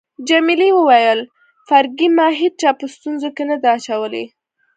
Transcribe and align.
جميلې 0.27 0.69
وويل: 0.75 1.19
فرګي، 1.67 2.07
ما 2.17 2.27
هیچا 2.41 2.69
په 2.79 2.85
ستونزو 2.93 3.27
کي 3.35 3.43
نه 3.49 3.55
ده 3.61 3.67
اچولی. 3.77 4.25